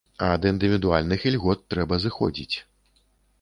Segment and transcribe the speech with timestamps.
[0.27, 2.57] Ад індывідуальных ільгот трэба зыходзіць.